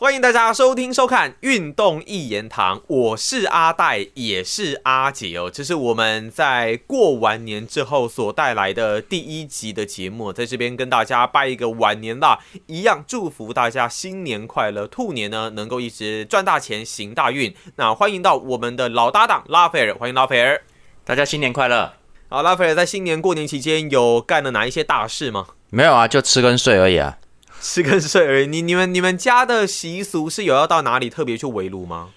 [0.00, 5.50] 欢迎大家收听收看《运动一言堂》，我是阿戴，也是阿杰哦。
[5.52, 17.54] 这是我们在过完年之后所带来的第一集的节目，在这边跟大家拜一个晚年啦，一样祝福大家新年快乐，兔年呢能够一直赚大钱，行大运。
[17.76, 20.62] 那欢迎到我们的老搭档拉斐尔，欢迎拉斐尔，
[21.04, 21.92] 大家新年快乐。
[22.30, 25.48] 好，拉斐尔在新年过年期间有干了哪一些大事吗？
[25.68, 27.18] 没有啊，就吃跟睡而已啊。
[27.60, 28.46] 吃跟睡而已。
[28.46, 32.08] 你你们你们家的习俗是有要到哪里特别去围炉吗？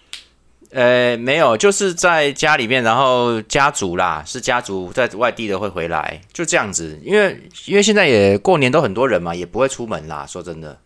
[0.71, 6.99] 呃，没有，就是在家里面，然后家族啦，是家族在外地的会回来，就这样子。
[7.03, 10.25] 因为因为现在也过年都很多人嘛，也不会出门啦。
[10.25, 10.79] 说真的。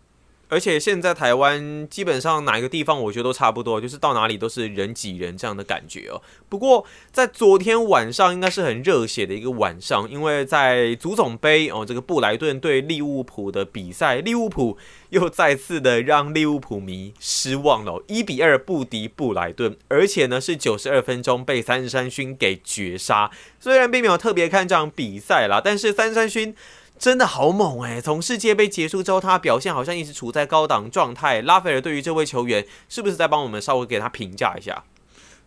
[0.50, 6.22] 而且现在台湾基本上哪一个地方，我觉得都差不多，就是到哪里都是人挤人这样的感觉哦。
[6.48, 14.78] 不过在昨天晚上应该是很热血的一个晚上，因为在足总杯哦，这个布莱顿对利物浦的比赛，利物浦
[15.10, 23.30] 又再次的让利物浦迷失望了，一比二不敌布莱顿，而且呢是九十二分钟被三山勋给绝杀。
[23.60, 26.56] 虽然并没有特别看这场比赛啦，但是三山勋。
[27.00, 28.02] 真的好猛哎！
[28.02, 31.42] 从世界杯结束之后，他表现好像一直处在高档状态。
[31.42, 34.84] 拉斐尔对于这位球员，是不是在帮我们稍微给他评价一下？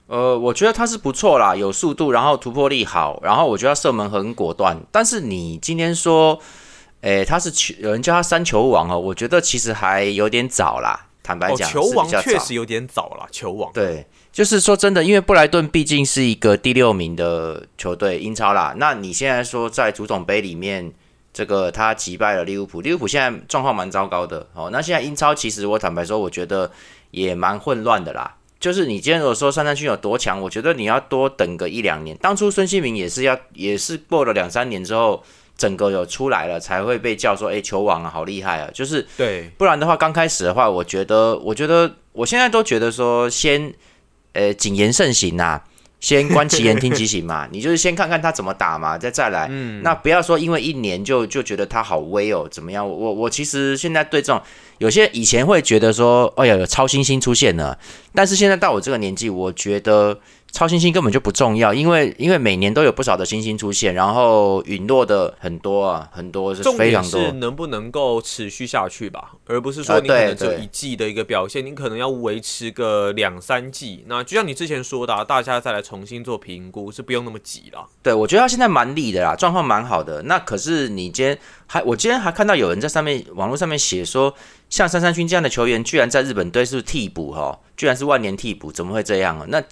[0.06, 4.80] 呃，我觉得他是不错啦，有速度，然后突破力好，然后我觉得射门很果断。
[4.90, 6.38] 但是你今天说，
[7.02, 11.06] 诶，他是球，有人叫他三球王哦，我觉得其实还有点早啦。
[11.22, 13.26] 坦白讲，球王确实有点早了。
[13.30, 18.74] 球王对，就是说真的，因为布莱顿毕竟是一个第六名的球队，英超啦。
[18.78, 20.92] 那你现在说在足总杯里面？
[21.32, 24.46] 这个他击败了利物浦，利物浦现在状况蛮糟糕的。
[24.52, 26.70] 哦，那现在英超其实我坦白说，我觉得
[27.10, 28.36] 也蛮混乱的啦。
[28.58, 32.16] 就是你今天如果说三三区有多强，我觉得你要多等个一两年。
[32.18, 35.22] 当初孙兴民也是要，也是过了两三年之后，
[35.56, 38.70] 整个有出来了，才会被叫说，哎，球王啊，好厉害啊！
[38.74, 43.72] 就是对，不然的话，刚开始的话，我觉得，我觉得我现在都觉得说，先
[44.34, 45.62] 呃谨言慎行呐。
[46.00, 49.46] 先观其言，听其行嘛， 你就是先看看他怎么打嘛，再再来。
[49.50, 52.88] 嗯，那不要说因为一年就就觉得他好威哦，怎么样？
[52.88, 54.40] 我我其实现在对这种
[54.78, 57.78] 有些以前会觉得说，哎呀，有超新星出现了，
[58.14, 60.18] 但是现在到我这个年纪，我觉得。
[60.52, 67.20] 超新星根本就不重要，因为因为每年都有不少的新星出现，然后陨落的很多啊，很多是非常多。
[67.20, 74.04] 是能不能够持续下去吧，而不是说你可能只有一季的一个表现，你可能要维持个两三季。
[74.08, 77.86] 那就像你之前说的，啊大家再来重新做评估，是不用那么急了。
[78.02, 80.22] 对，我觉得他现在蛮厉的啦，状况蛮好的。
[80.22, 84.34] 那可是你今天还，我今天还看到有人在上面网络上面写说，
[84.68, 89.46] 像三三勋这样的球员，居然在日本队是替补哈，居然是万年替补，怎么会这样啊？
[89.48, 89.62] 那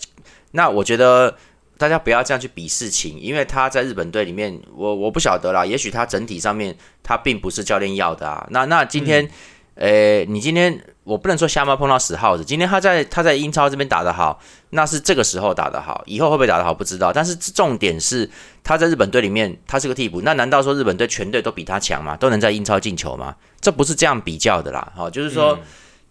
[0.52, 1.36] 那我觉得
[1.76, 8.46] 大家不要这样去比事情，因为他在日本队里面，我我不晓得啦，也许他整体上面他并不是教练要的啊。
[8.50, 9.28] 那那今天，
[9.74, 17.12] 呃，你今天我不能说瞎猫碰到死耗子，今天他在他在英超这边打得好，那是这个时候打得好，以后会不会打得好不知道。
[17.12, 18.28] 但是重点是
[18.64, 22.16] 他在日本队里面他是个替补，那难道说日本队全队都比他强吗？
[22.16, 23.36] 都能在英超进球吗？
[23.60, 24.92] 这不是这样比较的啦。
[24.96, 25.58] 好，就是说。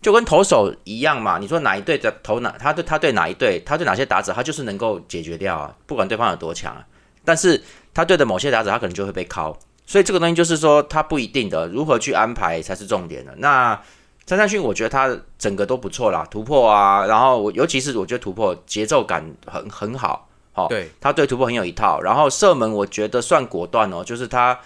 [0.01, 6.85] 就跟投手一样嘛，你说哪一队的投哪，他对他对哪一队，他对哪些打者，他就是能够解决掉啊，不管对方有多强啊。
[7.25, 7.61] 但是
[7.93, 13.33] 他对的某些打者，他可能就会被敲，所以这个东西就是说，他不一定的，如何去安排才是重点的。
[13.37, 13.77] 那
[14.25, 24.57] 张三勋，我觉得他整个都不错啦，突破啊，然后我尤其是我觉得突破节奏感很很好，好，对，他对突破很有一套，然后射门我觉得算果断哦，就是他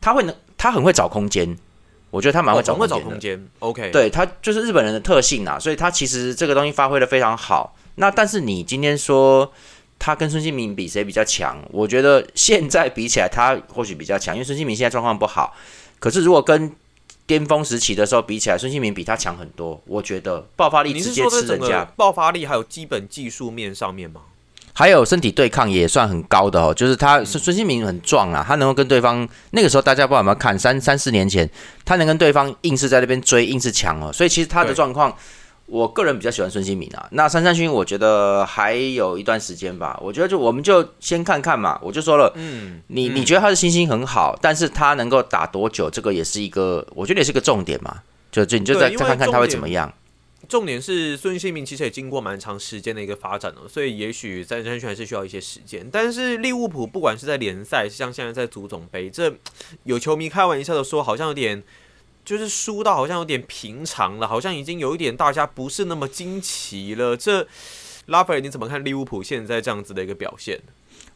[0.00, 1.58] 他会能他很会找空间。
[2.16, 7.76] 我觉得他蛮会找空间的，OK，对他就是日本人的特性啊，所以他其实这个东西发挥的非常好。
[7.96, 9.52] 那但是你今天说
[9.98, 11.62] 他跟孙兴民比谁比较强？
[11.70, 15.54] 我觉得现在比起来他或许比较强，因为孙兴民现在状况不好。
[15.98, 16.72] 可是如果跟
[17.26, 19.78] 巅峰时期的时候比起来，孙兴民比他强很多。
[19.84, 24.22] 我觉得爆发力直接吃人家，爆发力还有基本技术面上面吗？
[24.78, 31.48] 还有身体对抗也算很高的哦，就是他孙孙兴民很壮啊，他能够跟对方那个时候大家不知道有没有看三三四年前，
[31.82, 35.16] 他能跟对方硬是在那边追，硬是抢哦，所以其实他的状况，
[35.64, 37.08] 我个人比较喜欢孙兴民啊。
[37.12, 47.96] 那三三勋我觉得还有一段时间吧，我觉得就我们就先看看嘛，我就说了，嗯，你你觉得他的信心很好，但是他能够打多久，这个也是一个，我觉得也是个重点嘛，
[48.30, 49.90] 就就你就再再看看他会怎么样。
[50.48, 55.88] 重点是孙兴民其实也经过蛮长时间的一个发展了，所以也许在山区还是需要一些时间。
[55.90, 59.34] 但是利物浦不管是在联赛，像现在在足总杯，这
[59.84, 61.62] 有球迷开玩笑的说，好像有点
[62.24, 67.16] 就是输到好像有点平常了，好像已经有一点大家不是那么惊奇了。
[67.16, 67.46] 这
[68.06, 70.60] 拉斐尔你怎么看利物浦现在这样子的一个表现？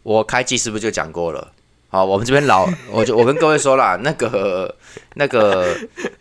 [0.03, 1.53] 我开季是不是就讲过了？
[1.92, 4.72] 好，我们这边老， 我就我跟各位说了，那个
[5.14, 5.76] 那个，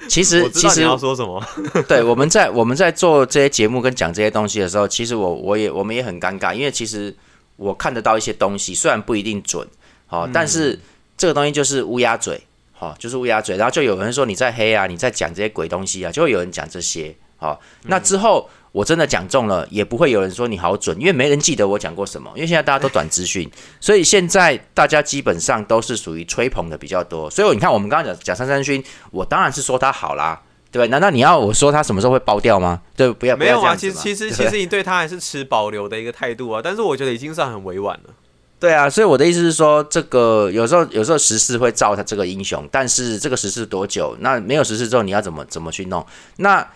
[0.08, 1.40] 其实其实要说什么。
[1.88, 7.16] 对，我们在我们在做这些节目跟讲这些东西的时候，其实我我也我们也很尴尬，因为其实
[7.56, 9.68] 我看得到一些东西，虽然不一定准，
[10.08, 10.80] 好、但是
[11.16, 12.42] 这个东西就是乌鸦嘴，
[12.74, 18.50] 好、就是乌鸦嘴，然后就有人说你在黑啊，你在讲这些鬼东西啊，就会有人讲这些，好、那之后。
[18.72, 22.32] 我真的讲中了，也不会有人说你好准，因为没人记得我讲过什么。
[22.36, 23.50] 因为现在大家都短资讯，
[23.80, 27.30] 所以现在大家基本上都是属于吹捧的比较多。
[27.30, 30.88] 所以你看，我们刚刚讲讲三三勋，我当然是说他好啦， 对吧？
[30.92, 32.82] 难道你要我说他什么时候会爆掉吗？
[32.96, 38.14] 对，不要没有啊，其实其实其实你对他还是持保留的一个态度啊，但是我觉得已经算很委婉了。
[38.60, 44.18] 对啊，所以我的意思是说，这个有时候有时候时事会造他这个英雄，但是这个时事多久？
[44.20, 46.06] 那没有时事之后，你要怎么怎么去弄？
[46.36, 46.68] 那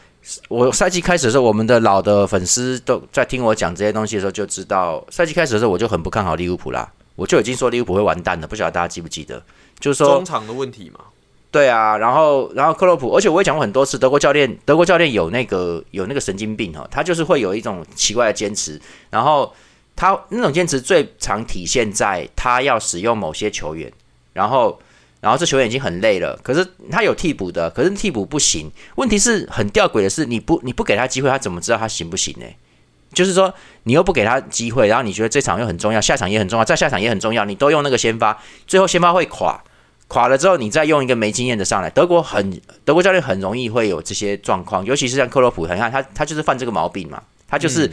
[0.48, 9.44] 我赛季开始的时候，我们的老的粉丝都在听我讲这些东西的时候，就知道赛季开始的时候，我就很不看好利物浦啦，我就已经说利物浦会完蛋了，不晓得大家记不记得？
[9.80, 11.00] 就是说中场的问题嘛，
[11.52, 18.80] 对啊，然后然后克洛普，而且我也讲过很多次，德国教练德国教练有那个有那个神经病哈，他就是会有一种奇怪的坚持，
[19.10, 19.54] 然后
[19.96, 23.92] 他那种坚持最常体现在他要使用某些球员，
[24.31, 24.80] 然后
[25.24, 28.70] 然后这球员已经很累了，可是他有替补的，可是替补不行。
[28.96, 32.46] 问题是很吊诡的是，你不你不给他机会，他怎么知道他行不行呢？
[33.14, 33.54] 就是说，
[33.84, 38.38] 你又不给他机会，然后你觉得这场又很重要，下场也很重要，再下场也很重要，你都用那个先发，
[38.68, 39.64] 最后先发会垮，
[40.10, 47.90] 垮了之后，你再用一个没经验的上来，德国很德国教练很容易会有这些状况，尤其是像克洛普，你看他他就是犯这个毛病嘛，他就是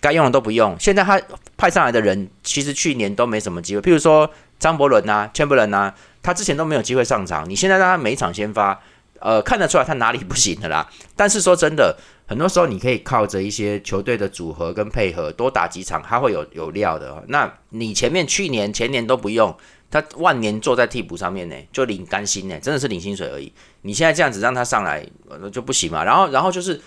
[0.00, 0.74] 该用的都不用。
[0.80, 1.20] 现在他
[1.56, 8.80] 派上来的人，其实去年都没什么机会，譬如说张伯伦啊、千伯伦啊，他之前都没有机会上场，你现在让他每一场先发，
[9.18, 10.88] 呃，看得出来他哪里不行的啦。
[11.16, 11.96] 但是说真的，
[12.26, 17.22] 很多时候你可以靠着一些球队的组合跟配合，多打几场，他会有有料的。
[17.28, 19.54] 那你前面去年、前年都不用，
[19.90, 23.52] 他万年坐在替补上面呢，就领干薪呢，真的是领薪水而已。
[23.82, 26.04] 你现在这样子让他上来，呃就不行嘛。
[26.04, 26.80] 然后，然后就是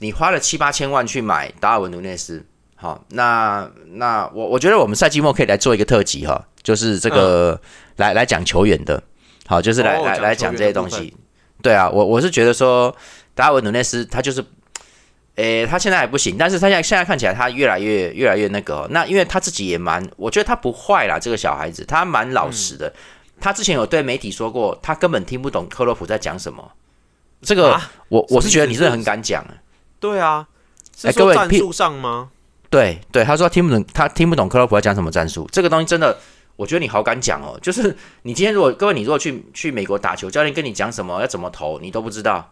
[0.00, 2.44] 你花了七八千万去买达尔文努内斯，
[2.74, 7.60] 好，那那我我觉得我们赛季末可以来做一个特辑哈，就是这个、
[7.96, 9.02] 来来讲球员的，
[9.46, 11.16] 好，就是来、哦来来讲这些东西。
[11.62, 12.94] 对啊，我我是觉得说
[13.34, 14.44] 达尔文努内斯他就是。
[15.36, 22.92] 诶，他现在还不行，但是他现在现在看起来他越来越越来越那个哦、那因为他自己也蛮，我觉得他不坏啦，这个小孩子他蛮老实的。
[23.40, 26.72] 他之前有对媒体说过，他根本听不懂克洛普在讲什么。
[27.40, 29.54] 这个、啊我我是觉得你真的很敢讲啊。
[29.98, 30.46] 对啊，
[30.94, 32.28] 是哎各位譬说战术上吗？
[32.68, 35.48] 对对，他说他听不懂，他听不懂克洛普在讲什么战术。
[35.50, 36.18] 这个东西真的，
[36.60, 37.58] 我觉得你好敢讲哦。
[37.62, 42.50] 就是你今天如果各位你如果去去美国打球，教练跟你讲什么要怎么投，你都不知道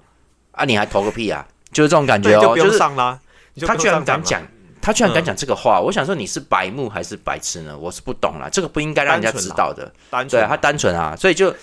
[0.53, 1.47] 啊，你还投个屁啊！
[1.71, 3.21] 就是这种感觉哦，就就是上啦。
[3.67, 4.41] 他居然敢讲，
[4.81, 7.77] 他居然敢嗯讲这个话，我想说你是白目还是白痴呢？
[7.77, 9.93] 我是不懂啦，这个不应该让人家知道的。
[10.09, 11.55] 单纯对啊，他单纯啊，所以就，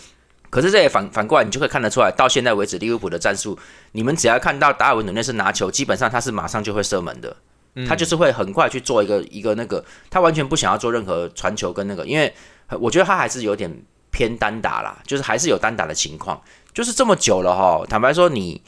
[0.51, 3.57] 可是这也反反过来，你就可以看得出来，到现在为止，利物浦的战术，
[3.93, 7.35] 你们只要看到达尔文努内斯拿球，基本上他是马上就会射门的，
[7.75, 12.33] 嗯他就是会很快去做一个一个那个，他完全不想要做任何传球跟那个，因为
[12.79, 13.71] 我觉得他还是有点
[14.11, 16.41] 偏单打啦，就是还是有单打的情况，
[16.73, 18.61] 就是这么久了哈，坦白说你。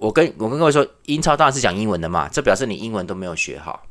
[0.00, 3.82] 我跟我跟各位说，英超当然是讲英文的嘛，这表示你英文都没有学好。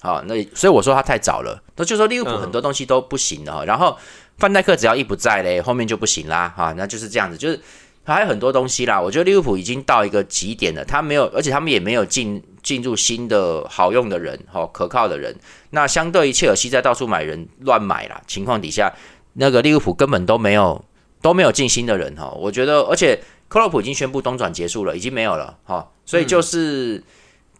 [0.00, 3.64] 好，那所以我说他太早了，那就说利物浦嗯很多东西都不行了哈。
[3.64, 3.98] 然后
[4.36, 7.60] 范戴克只要一不在嘞，后面就不行啦，哈，那就是这样子，就是
[8.04, 9.00] 还有很多东西啦。
[9.00, 15.34] 我觉得利物浦已经到一个极点了，他没有，而且他们也没有进进入新的好用的人，哈，可靠的人。
[15.70, 18.92] 那相对于切尔西在到处买人乱买啦情况底下，
[19.32, 20.84] 那个利物浦根本都没有
[21.22, 22.28] 都没有进新的人哈。
[22.36, 27.02] 我觉得，而且克洛普已经宣布冬转结束了，已经没有了哈，所以就是。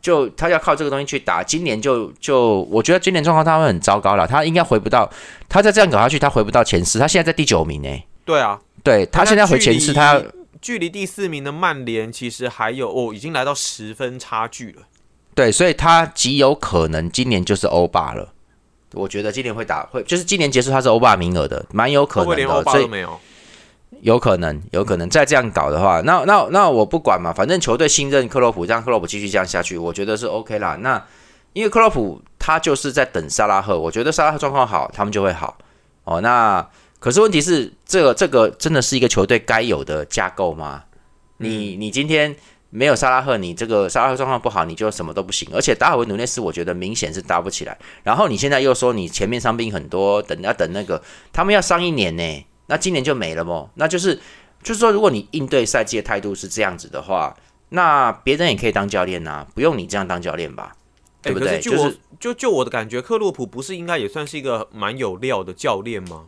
[0.00, 5.10] 就他要靠这个东西去打，今年就就我觉得今年状况他会很糟糕了，他应该回不到，
[5.48, 7.88] 他再这样搞下去，他回不到前四，他现在在第九名呢。
[8.24, 10.22] 对啊，对他现在回前四，他
[10.62, 14.82] 距离第四名的曼联其实还有哦，已经来到十分差距了。
[15.38, 18.34] 对，所以他极有可能今年就是欧霸了。
[18.92, 23.06] 我觉得今年会打会，就是今年结束他是欧霸名额的，蛮有可能的，所以？
[24.00, 30.74] 有可能，有可能再这样搞的话，那那那我不管嘛，反正球队信任克洛普，让克洛普继续这样下去，我觉得是 OK 啦。
[30.80, 31.00] 那
[31.52, 35.56] 因为克洛普他就是在等萨拉赫，我觉得萨拉赫状况好，他们就会好
[36.02, 36.20] 哦。
[36.20, 36.68] 那
[36.98, 40.82] 可是问题是，这个这个真的是一个球队该有的架构吗？
[41.36, 42.34] 你你今天
[42.70, 45.48] 没有沙拉赫，你这个沙拉赫状况不好，你就什么都不行。
[45.52, 47.76] 而且达尔文努内斯，我觉得明显是搭不起来。
[48.02, 53.70] 然后你现在又说你前面伤病很多，等要等那个，他们要伤一年呢，那今年就没了么？
[53.74, 54.20] 那就是
[54.62, 57.34] 就是说，如果你应对赛季的态度是这样子的话，
[57.70, 60.74] 那别人也可以当教练呐、不用你这样当教练吧？
[61.22, 61.58] 对不对？
[61.60, 66.24] 就是就就我的感觉，克洛普不是应该也算是一个蛮有料的教练吗？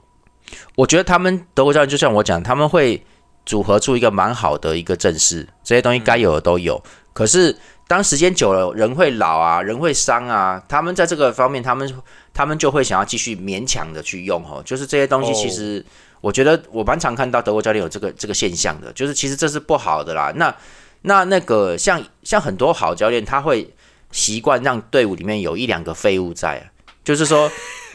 [0.74, 3.02] 我觉得他们德国教练就像我讲，他们会
[3.50, 6.80] 组合出一个蛮好的一个阵势，这些东西该有的都有。
[7.12, 7.56] 可是
[7.88, 11.92] 当时间久了，人会老啊，人会伤啊，他们在这个方面，他们
[12.32, 14.62] 他们就会想要继续勉强的去用哦。
[14.64, 15.84] 就是这些东西，其实
[16.20, 20.32] 我觉得我蛮常看到德国教练有这个这个现象的，就是其实这是不好的啦。
[20.36, 20.54] 那
[21.02, 23.74] 那那个像像很多好教练，他会
[24.12, 26.70] 习惯让队伍里面有一两个废物在。
[27.02, 27.50] 就是说，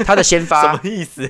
[0.05, 1.29] 他的先发 什么意思？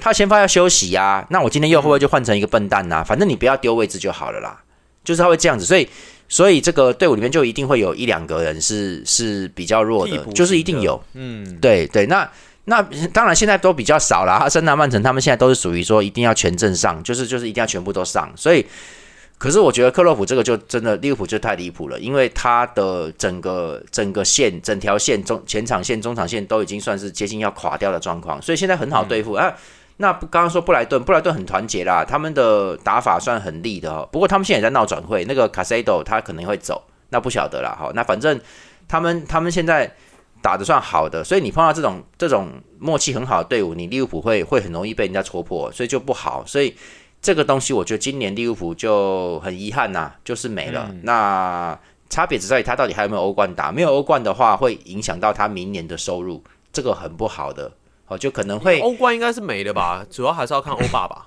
[0.00, 1.26] 他先发要休息呀。
[1.30, 3.02] 那我今天又会不会就换成一个笨蛋呐？
[3.04, 4.60] 反正你不要丢位置就好了啦。
[5.02, 5.88] 就是他会这样子，所以
[6.28, 11.02] 所以这个队伍里面就一定会有一两个人是是比较弱的，就是一定有。
[11.14, 12.06] 嗯，对对。
[12.06, 12.30] 那
[12.64, 14.38] 那当然现在都比较少了。
[14.38, 18.64] 哈森纳曼城他们现在都是属于说一定要全阵上，就是就是一定要全部都上，所以。
[19.44, 29.54] 可是我觉得克洛普这个就真的利物浦就太离谱了，因为他的整个整个线、整条线中前场线、中场线都已经算是接近要垮掉的状况，所以现在很好对付啊。
[29.98, 34.08] 那刚刚说布莱顿，布莱顿很团结啦，他们的打法算很利的哦。
[34.10, 37.76] 不过他们现在也在闹转会，那个卡塞多他可能会走，那不晓得啦。
[37.78, 38.40] 哈，那反正
[38.88, 39.94] 他们他们现在
[40.40, 42.48] 打的算好的，所以你碰到这种这种
[42.78, 46.74] 默契很好的队伍，你利物浦会会很容易被人家戳破，所以就不好，所以。
[47.24, 50.94] 这个东西，我觉得今年利物浦就很遗憾呐，就是没了。
[51.02, 51.76] 那
[52.10, 57.72] 差别只在于他到底还有没有欧冠打，没有欧冠的话，会影响到他明年的收入，这个很不好的。
[58.08, 61.26] 哦，就可能会欧冠应该是没的吧，主要还是要看欧霸吧。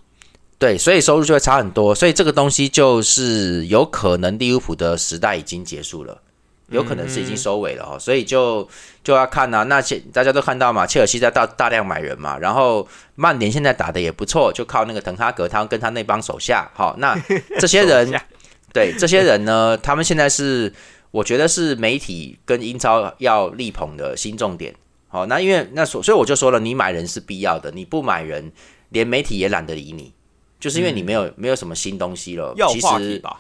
[0.60, 6.22] 对，所以收入就会差很多，所以这个东西就是有可能利物浦的时代已经结束了。
[6.70, 8.68] 有可能是已经收尾了哦，所以就
[9.04, 9.64] 就要看呐。
[9.64, 16.70] 那切大家都看到嘛，切尔西在大大量买人嘛，然后曼联现在打的也不错，就靠那个滕哈格他跟他那帮手下。
[16.74, 17.18] 好，那
[17.60, 18.12] 这些人，
[18.74, 20.74] 对这些人呢， 他们现在是
[21.12, 24.76] 我觉得是媒体跟英超要力捧的新重点。
[25.08, 28.52] 好，那因为那所所以我就说了，你买人是必要的，你不买人，
[28.90, 30.12] 连媒体也懒得理你，
[30.60, 32.54] 就是因为你没有没有什么新东西了。
[32.58, 33.40] 要话题吧。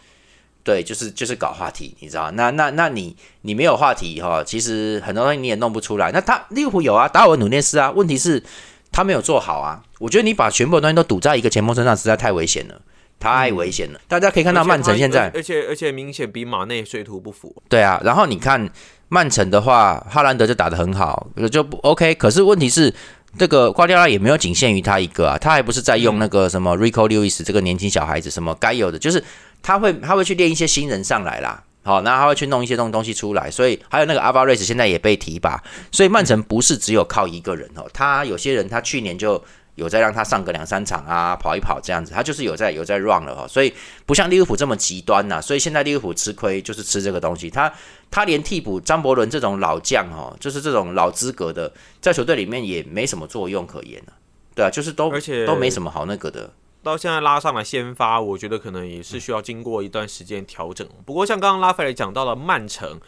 [0.67, 2.29] 对，就是就是搞话题，你知道？
[2.31, 6.11] 那那那你你没有话题哈，其实很多东西你也弄不出来。
[6.11, 8.43] 那他利物浦有啊，达尔文努涅斯啊，问题是
[8.91, 9.81] 他没有做好啊。
[9.97, 12.81] 我觉得你把全部的东西都赌在一个前锋身上，实在太危险了，
[13.17, 13.99] 太危险了。
[14.09, 17.55] 大家可以看到曼城现在，而且而且明显比马内水土不服。
[17.69, 18.69] 对啊，然后你看
[19.07, 22.13] 曼城的话，哈兰德就打得很好，就不 OK。
[22.15, 22.93] 可是问题是。
[23.37, 29.23] 这个瓜迪奥拉也没有仅限于他一个啊，他还不是在用那个什么 Rico Lewis 这个年轻小孩子，什么该有的，就是
[29.61, 39.43] 他会他会去练一些新人上来啦，好，那他会去弄一些东东西出来，所以还有那个阿巴瑞斯现在也被提拔，所以曼城不是只有靠一个人哦，他有些人他去年就。
[39.77, 43.71] 有在让他上个两三场啊，跑一跑这样子，他就是有在有在 run 了哈，所以
[44.07, 47.71] 不像利物浦这么极端呐，所以现在利物浦吃亏就是吃这个东西，他
[48.09, 51.71] 他连替补张伯伦这种老将哦，就是这种老资格的，
[52.01, 54.13] 在球队里面也没什么作用可言了，
[54.55, 56.51] 对啊，就是都而且都没什么好那个的，
[56.83, 60.87] 到现在拉上来先发，我觉得可能也是需要经过一段时间调整。
[61.05, 62.99] 不过像刚刚拉斐尔讲到了曼城。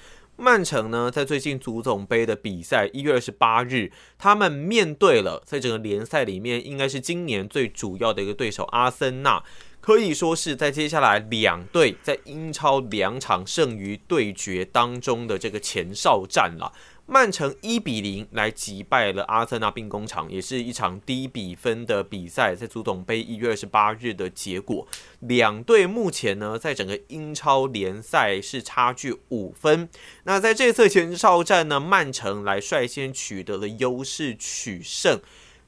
[0.42, 9.44] 曼城呢，在最近足总杯的比赛，一月二十八日，他们面对了在整个联赛里面应该是今年最主要的一个对手阿森纳，
[9.82, 16.72] 可以说是在接下来两队在英超两场剩余对决当中的这个前哨战了。
[17.12, 24.88] 曼城一比零来击败了阿森纳兵工厂，也是一场低比分的比赛，在足总杯一月二十八日的结果。
[25.22, 29.90] 两队目前呢，在整个英超联赛是差距五分。
[30.26, 35.20] 那在这次前哨战呢，曼城来率先取得了优势取胜。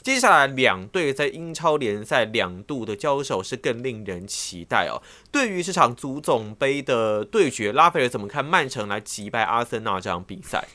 [0.04, 5.02] 接下来两队在英超联赛两度的交手是更令人期待哦。
[5.32, 10.68] 对于这场足总杯的对决，拉斐尔怎么看曼城来击败阿森纳这场比赛？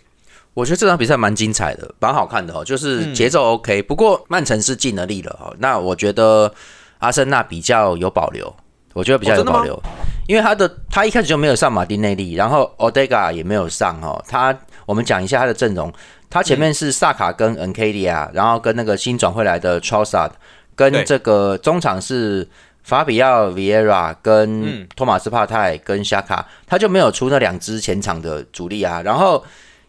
[0.56, 3.82] 我觉得这场比赛蛮精彩的，蛮好看的哦，就是节奏 OK。
[3.82, 6.50] 不过曼城是尽了力了哦，那我觉得
[6.98, 8.50] 阿森纳比较有保留，
[8.94, 9.78] 我觉得比较有保留，
[10.26, 14.18] 因为他的他一开始就没有上马丁内利，然后 Odega 也没有上哦。
[14.26, 15.92] 他我们讲一下他的阵容，
[16.30, 20.34] 他前面是萨卡跟 N K D 啊，然后跟那个新转会来的 t r o s a d
[20.74, 22.48] 跟这个中场是
[22.82, 29.44] 法比奥 Vieira 跟托马斯帕泰跟夏卡，他就没有出那两支前场的主力啊，然后。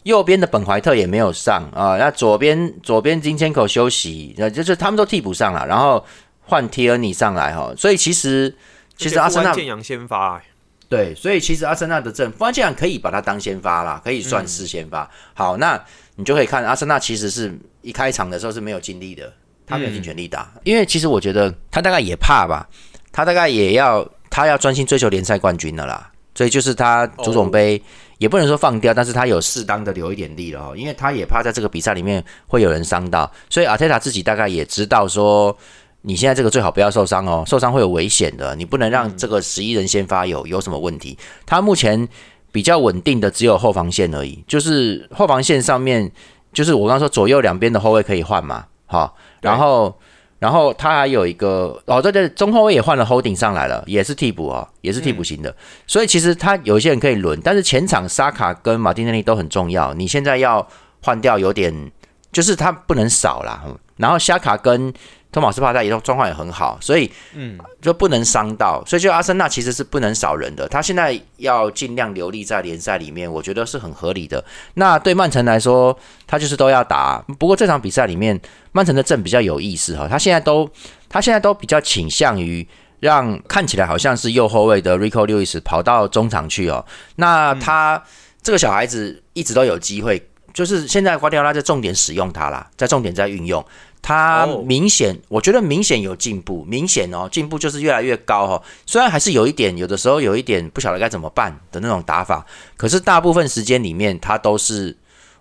[0.07, 6.03] 右边的本怀特也没有上啊，那左边左边金千口休息，那就是他们都替补上了，然后
[6.43, 8.55] 换 T 尔尼上来哈，所以其实
[8.95, 10.41] 其实阿森纳建阳先发，
[10.87, 15.11] 对，所以其实阿森纳的阵，建阳可以把他当先发啦，可以算是先发。
[15.33, 15.77] 好，那
[16.15, 19.33] 你就可以看阿森纳其实是一开场的时候是没有尽力的，
[19.65, 22.65] 他没有尽全力打，因为其实我觉得他大概也怕吧，
[23.11, 27.81] 他大概也要他要专心追求联赛冠军的啦，所以就是他足总杯。
[28.17, 35.55] 也不能说放掉，但是他有适当的留一点力了哈，因为他也怕在这个比赛里面会有人伤到，所以阿泰塔自己大概也知道说，
[36.01, 41.17] 你现在这个最好不要受伤哦，受伤会有危险的，你不能让这个十一人先发有有什么问题。
[41.45, 42.07] 他目前
[42.51, 46.11] 比较稳定的只有后防线而已，就是后防线上面，
[46.53, 49.97] 就是我刚刚说左右两边的后卫可以换嘛，好，然后。
[50.39, 55.55] 然后他还有一个哦，对对，中后卫也换了 Holding 上来了，也是替补哦，也是替补型的。
[55.87, 59.93] 所以其实他有一些人可以轮，但是前场沙卡跟马丁内利都很重要。
[59.93, 60.67] 你现在要
[61.01, 61.91] 换掉有点，
[62.31, 63.63] 就是他不能少啦。
[63.95, 64.93] 然后沙卡跟
[65.37, 70.67] 托马斯帕在移动状况也很好，所以嗯就不能伤到，所以就阿森纳其实是不能少人的。
[70.67, 74.43] 他现在要尽量留力在联赛里面，我觉得是很合理的。
[74.73, 77.23] 那对曼城来说，他就是都要打。
[77.37, 78.41] 不过这场比赛里面，
[78.71, 80.67] 曼城的阵比较有意思哈，他现在都
[81.07, 82.67] 他现在都比较倾向于
[82.99, 86.83] 让看起来好像是右后卫的 Rico Lewis 跑到中场去哦。
[87.17, 88.03] 那他
[88.41, 93.63] 这个小孩子一直都有机会，就是现在瓜迪奥拉在重点使用他啦，在重点在运用。
[94.07, 98.63] 他明显，我觉得明显有进步，明显哦，进步就是越来越高哈。
[98.85, 102.45] 虽然还是有一点，有的时候有一点不晓得该怎么办的那种打法，
[102.77, 104.95] 可是大部分时间里面，他都是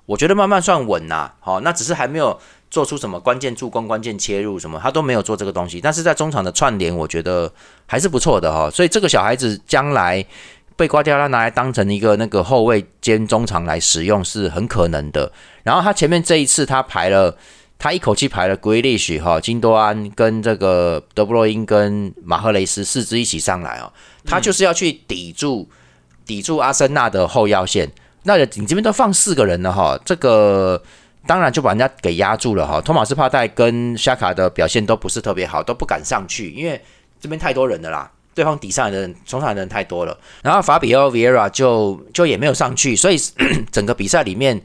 [0.04, 1.30] 我觉得慢慢算稳呐。
[1.38, 2.36] 好，那只是还没有
[2.68, 5.80] 做出什么关键助攻、关键切入什么，他都没有做这个东西。
[5.80, 7.48] 但是在中场的串联，我觉得
[7.86, 8.68] 还是不错的哈。
[8.68, 10.26] 所以这个小孩子将来
[10.74, 15.30] 被瓜迪奥拉拿来当成一个那个后卫兼中场来使用是很可能的。
[15.62, 17.36] 然后他前面这一次他排了。
[17.78, 23.92] 他一口气排了 Grealish 哈，金多安跟这个德布罗因跟马赫雷斯四支一起上来哦，
[24.24, 25.68] 他就是要去抵住
[26.24, 27.92] 抵住阿森纳的后腰线。
[28.22, 30.82] 那你这边都放四个人了哈，这个
[31.26, 32.80] 当然就把人家给压住了哈。
[32.80, 36.80] 托马斯帕代跟沙卡的表现都不是特别好，都不敢上去，因为
[37.20, 40.18] 这边太多人了啦，对方底上的人、冲上来的人太多了。
[40.42, 43.16] 然后法比奥维埃拉就就也没有上去，所以
[43.70, 44.60] 整个比赛里面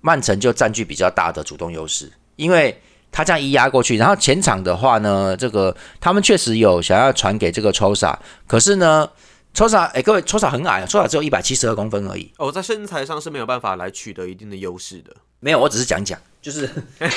[0.00, 2.10] 曼城就占据比较大的主动优势。
[2.36, 2.80] 因为
[3.12, 9.08] 他这样一压过去，然后前场的话呢，这个他们确实有想要传给这个抽萨，可是呢，
[9.52, 12.32] 抽萨哎，各位抽萨很矮啊，抽萨只有一百七十二公分而已。
[12.38, 15.14] 哦，在身材上是没有办法来取得一定的优势的。
[15.40, 16.68] 没有，我只是讲讲，就是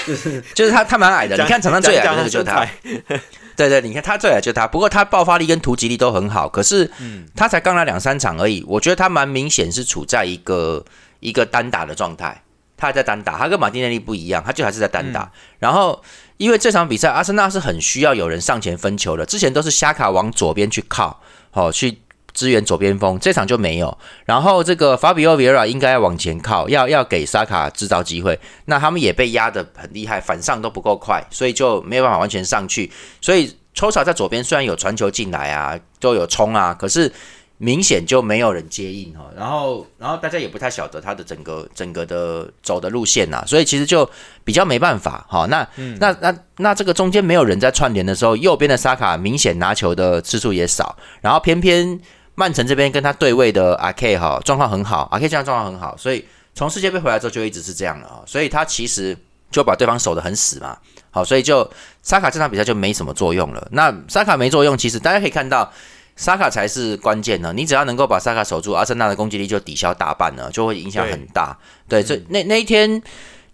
[0.06, 1.38] 就是就是他他蛮矮的。
[1.38, 2.68] 你看场上最矮的就是他。
[3.56, 6.92] 对对，你看他最矮就他，不过他爆发力跟突击力都很好，可是
[7.36, 10.86] 他才刚来两三场而已，我觉得他蛮明显是处在一个
[11.22, 12.44] 一个单打的状态。
[12.78, 15.30] 他还在单打，他跟马丁内利不一样，他就还是在单打。
[15.58, 16.00] 然后，
[16.38, 19.26] 因为这场比赛，阿森纳是很需要有人上前分球的。
[19.26, 22.00] 之前都是虾卡往左边去靠，好去
[22.34, 23.98] 支援左边锋，这场就没有。
[24.26, 28.40] 然后，这个法比奥维拉应该要往前靠，要要给沙卡制造机会。
[28.66, 32.92] 那他们也被压得很厉害，反上都不够快，所以就没有办法完全上去。
[33.20, 37.12] 所以抽查在左边虽然有传球进来啊，都有冲啊，可是。
[37.60, 44.08] 明显就没有人接应哈，然后然后大家也不太晓得他的整个整个的走的路线呐，所以其实就
[44.44, 45.48] 比较没办法哈。
[45.48, 45.68] 那
[46.00, 52.00] 那那那这个中间没有人在串联的时候，右边的沙卡明显拿球的次数也少，然后偏偏
[52.36, 59.18] 曼城这边跟他对位的阿 K 哈状况很好，阿 K 这样状况很好，所以从世界杯回来之后就一直是这样了啊，所以他其实
[59.50, 60.78] 就把对方守得很死嘛，
[61.10, 61.68] 好，所以就
[62.04, 63.68] 沙卡这场比赛就没什么作用了。
[63.72, 65.72] 那沙卡没作用，其实大家可以看到。
[66.18, 71.56] 沙卡才是关键呢，你只要能够把萨卡守住，阿森纳的攻击力就抵消大半了，就会影响很大。
[71.88, 73.02] 对，这那那一天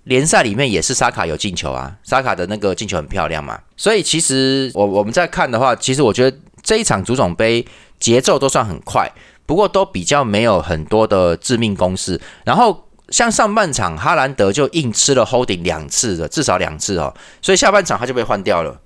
[0.05, 3.59] 联赛里面也是萨卡有进球啊，萨卡的那个进球很漂亮嘛。
[3.75, 7.65] 所以其实我我们在看的话，其实我觉得这一场足总杯
[7.99, 9.11] 节奏都算很快，
[9.45, 12.19] 不过都比较没有很多的致命攻势。
[12.45, 18.79] 然后像上半场哈兰德就硬吃了 holding 两次的，至少两次哦，所以下半场他就被换掉了。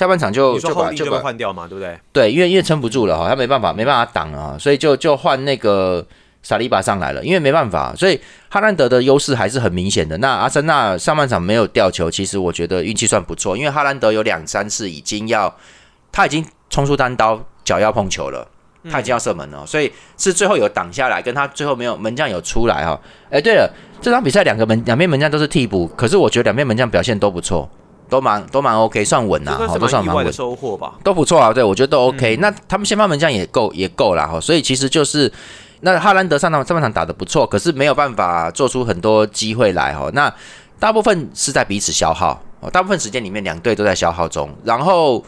[0.00, 2.00] 下半场就就把就把换掉嘛，对不对？
[2.10, 6.02] 对，因为因为撑不住了哈，他没办法没办法挡啊，所以就就换那个
[6.42, 10.16] 萨利巴上来了，因为没办法，所以哈兰德的优势还是很明显的。
[10.16, 15.54] 那阿森纳上半场没有掉球，其实我觉得运气算不错，因为哈兰德有两三次已经要
[16.10, 18.48] 他已经冲出单刀，脚要碰球了，
[18.90, 22.98] 他已经要射门了，所以是最后有挡下来，跟他最后没有门将有出来哈。
[23.28, 27.68] 哎，对了，这场比赛两个门两边门将都是替补，可是我觉得两边门将表现都不错。
[28.10, 30.30] 都蛮都蛮 OK，算稳啦，好，都算蛮稳。
[30.32, 31.52] 收获吧，都不错啊。
[31.52, 32.36] 对，我觉得都 OK。
[32.36, 35.32] 那他们先发门将也够也够了哈，所以其实就是
[35.80, 40.10] 那哈兰德上场上半场打的不错，可是没有办法做出很多机会来哈。
[40.12, 40.30] 那
[40.78, 42.42] 大部分是在彼此消耗，
[42.72, 44.50] 大部分时间里面两队都在消耗中。
[44.64, 45.24] 然后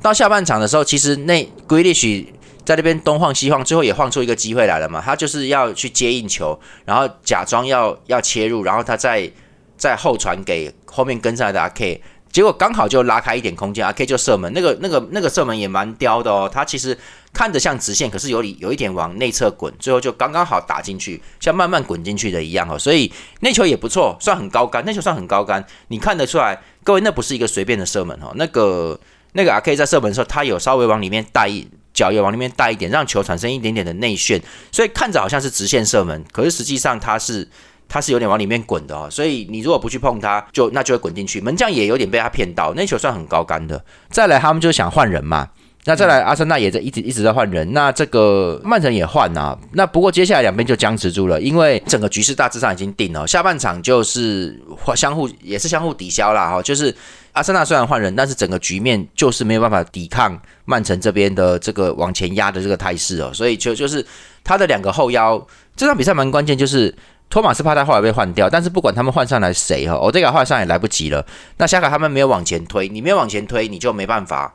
[0.00, 2.26] 到下半场的时候，其实那 Grealish
[2.64, 5.00] 在那边东晃西晃，最后也晃出一个机会来了嘛。
[5.04, 9.28] 他就是要去接应球，然后假装要要切入，然后他再
[9.76, 12.00] 再后传给后面跟上来的阿 K。
[12.32, 16.50] 结果刚好就拉开一点空间，阿 K 就射门，那个、那个、那个射门也蛮刁的哦。
[16.52, 16.96] 他其实
[17.32, 22.78] 看着像直线，可是有里有一点往内侧滚，最后就刚刚好打进去，像慢慢滚进去的一样哦。
[22.78, 25.62] 所以那球也不错，算很高杆，那球算很高杆。
[25.88, 28.98] 你看得出来，各位那不是一个随便的射门哦，那个
[29.34, 34.40] 那个阿 K 在射门的时候，他有稍微往里面带一脚，也往里面带一点，让球产生一点点的内旋，
[34.70, 37.46] 所以看着好像是直线射门，可是实际上他是
[37.92, 39.06] 他是有点往里面滚的哦。
[39.10, 41.42] 所以你如果不去碰它，就那就会滚进去。
[41.42, 43.84] 门将也有点被他骗到，那球算很高杆的。
[44.08, 45.46] 再来，他们就想换人嘛。
[45.84, 47.72] 那再来，阿森纳也在一直一直在换人。
[47.72, 49.58] 那这个曼城也换啊。
[49.72, 53.26] 那不过接下来两边就僵持住了，因为整个局势大致上已经定了。
[53.26, 54.62] 下半场就是
[54.94, 56.62] 相互也是相互抵消了哈。
[56.62, 56.94] 就是
[57.32, 63.32] 阿森纳虽然换人，但是整个局面就是没有办法抵抗曼城这边的这个往前压的这个态势哦。
[63.34, 64.06] 所以就就是
[64.44, 66.94] 他的两个后腰，这场比赛蛮关键，就是
[67.32, 71.26] 托马斯怕他后来被换掉，但是不管他们换上来谁哈，欧德加换上也来不及了。
[71.56, 74.54] 那夏卡他们没有往前推，你没有往前推，你就没办法。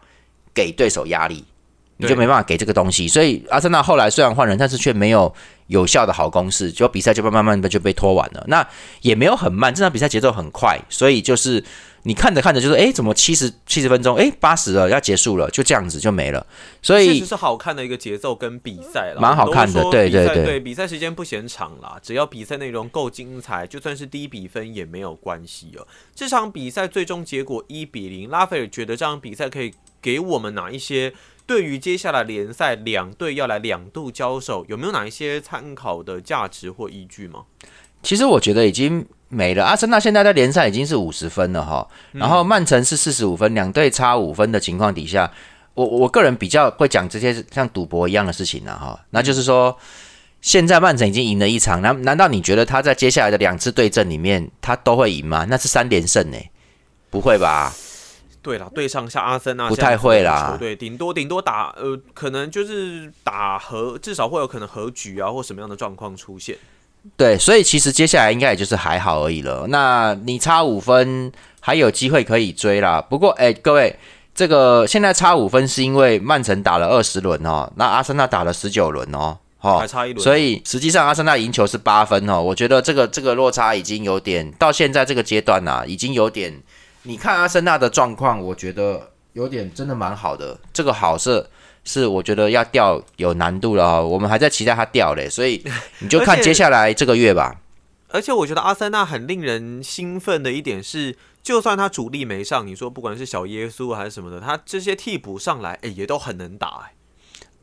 [0.53, 1.45] 给对手压力，
[1.97, 3.07] 你就没办法给这个东西。
[3.07, 5.31] 所以阿森纳后来虽然换人，但是却没有
[5.67, 8.43] 有效的好攻势，就比赛就慢慢慢的就被拖完了。
[8.47, 8.67] 那
[9.01, 11.63] 也没有很慢，这场比赛节奏很快，所以就是
[12.07, 16.47] 你看着看着就是，哎，怎么七十七十分钟，哎，八十了要结束了，就这样子就没了。
[16.81, 19.83] 所以确实是好看的一个节奏跟比赛了，蛮好看的。
[19.91, 25.85] 对对对，比赛时间不嫌长啦，只要比赛内容够精彩，就算是低比分也没有关系哦。
[26.15, 29.73] 这场比赛最终结果一比零，拉斐尔觉得这场比赛可以。
[29.99, 31.11] 给我们哪一些
[31.45, 37.45] 对于接下来联赛两队要来两度交手，有没有哪一些参考的价值或依据吗？
[38.03, 39.63] 其实我觉得已经没了。
[39.65, 45.31] 阿森纳现在在联赛已经是五十分了哈，然后曼城是四十五分，两队差五分的情况底下，
[45.73, 48.99] 我我个人比较会讲这些像赌博一样的事情了哈。
[49.09, 49.77] 那就是说，
[50.41, 55.45] 现在曼城已经赢了一场，难难道你觉得他在接下来的两次对阵里面他都会赢吗？
[55.49, 56.37] 那是三连胜呢？
[57.09, 57.73] 不会吧？
[58.41, 66.55] 对了，对上像阿森纳不太会啦，对，顶多顶多打呃，可能就是打和，至少会有可能和局啊，或什么样的状况出现。
[67.15, 69.65] 对，所以其实接下来应该也就是还好而已了。
[69.69, 73.01] 那你差五分还有机会可以追啦。
[73.01, 73.97] 不过哎，各位，
[74.35, 80.23] 这个现在差五分是因为曼城打了二十轮哦，那阿森纳打了十九轮哦，哈，还差一轮。
[80.23, 82.41] 所以实际上阿森纳赢球是八分哦。
[82.41, 86.61] 我觉得这个这个落差已经有点到现在这个阶段呐，已经有点。
[87.03, 90.59] 你看阿森纳的状况，我觉得有点真的蛮好的。
[90.73, 91.45] 这个好是
[91.88, 95.63] 是我觉得要掉有难度了，我们还在期待他掉嘞，所以
[96.00, 97.56] 你就 看接下来这个月吧。
[98.10, 106.93] 而且我觉得阿森纳很令人兴奋的一点是，就算他主力没上，你说不管是小耶稣还是什么的，他这些替补上来，哎，也都很能打哎。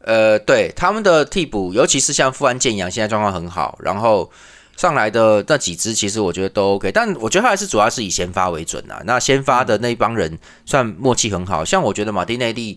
[0.01, 4.33] 呃，对他们的替补，尤其是像富安健洋，现在状况很好，然后。
[4.77, 9.01] 上来的那几支其实我觉得都 OK，但我觉得他还是主要是以先发为准啊。
[9.05, 12.77] 那先发的那一帮人算默契很好，像我觉得马丁内利，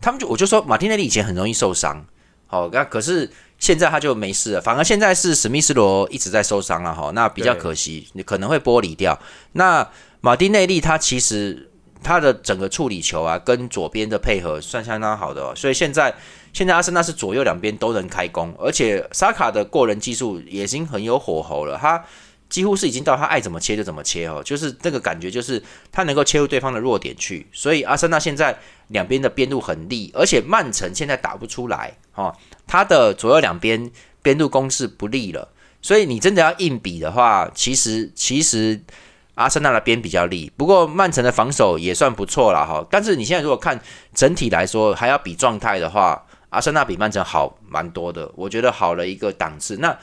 [0.00, 2.04] 他们就我就说马丁内利以前很容易受伤，
[2.46, 9.18] 好，那可是现在他就没事了，反而现在是史密斯罗一直在受伤了哈，那比较可惜，你可能会剥离掉。
[9.52, 9.88] 那
[10.20, 11.70] 马丁内利他其实
[12.02, 16.14] 他的整个处理球啊，跟左边的配合算相当好的，所以现在。
[16.50, 21.76] 现在阿森纳是左右两边都能开攻，而且沙卡的过人技术也已经很有火候了。
[21.76, 22.02] 他
[22.48, 27.46] 几乎是已经到他爱怎么切就怎么切哦，就是那个感觉，就是他能够切入对方的弱点去。
[27.52, 28.58] 所以阿森纳现在
[28.88, 32.34] 两边的边路很利，而且曼城现在打不出来哦，
[32.66, 33.90] 他的左右两边
[34.22, 35.48] 边路攻势不利了。
[35.82, 38.80] 所以你真的要硬比的话，其实其实
[39.34, 42.86] 阿森纳的边比较利，不过曼城的防守也算不错了哈。
[42.90, 43.80] 但是你现在如果看
[44.14, 46.24] 整体来说，还要比状态的话。
[46.50, 49.76] 阿森纳比曼城好蛮多的，我觉得好了一个档次。
[49.76, 49.94] 那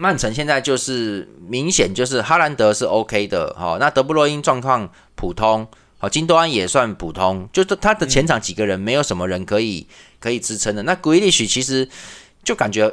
[0.00, 9.86] 曼城现在就是明显就是哈兰德是 OK 的，哈，那德布罗因状况普通，好，金多安也算普通，就是他的前场几个人没有什么人可以
[10.18, 10.82] 可以支撑的。
[10.84, 11.86] 那古伊利许其实
[12.42, 12.90] 就感觉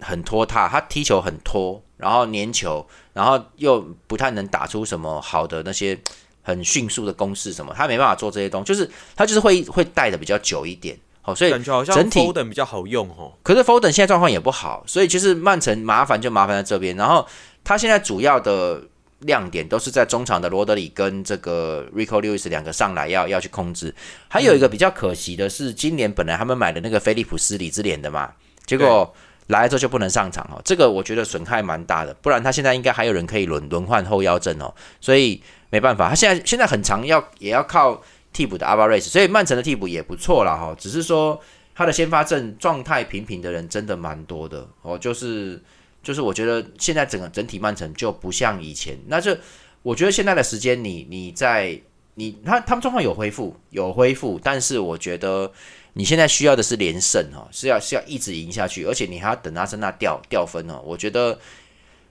[0.00, 5.96] 很拖沓，他踢球很拖，然后粘球，然后又不太能打出什么好的那些
[6.42, 10.98] 很迅速的攻势什么，他没办法做这些东西，就是他就是会会带的比较久一点。
[11.30, 13.32] 好，所以感觉好像 Foden 比较好用哦。
[13.42, 16.96] 可是 Foden 现在状况也不好，所以其实曼城麻烦就麻烦在这边。
[16.96, 17.26] 然后
[17.64, 18.82] 他现在主要的
[19.20, 23.94] 亮点都是在中场的罗德里跟这个 Rico Lewis 两个上来要要去控制。
[24.28, 28.30] 还有一个比较可惜的是，今年本来他们买的那个菲利普斯李之脸的嘛，
[28.66, 29.14] 结果
[29.48, 30.60] 来了之后就不能上场哦。
[30.64, 34.72] 这个我觉得损害蛮大的，不然他现在应该还有人可以轮轮换后腰阵哦。
[35.00, 38.02] 所以没办法，他现在现在很长要也要靠。
[38.32, 41.40] 替补的阿巴瑞斯，所以曼城的替补也不错啦哈，只是说
[41.74, 45.60] 他的先发阵状态平平的人真的蛮多的哦，就是
[46.02, 49.36] 就是我觉得现在整个整体曼城就不像以前，那就
[49.82, 51.80] 我觉得现在的时间你你在
[52.14, 55.50] 你他他们状况有恢复有恢复，但是我觉得
[55.94, 61.38] 你现在需要的是连胜哦，是要是要一直赢下去，而且你还要等阿森纳掉掉分哦，我觉得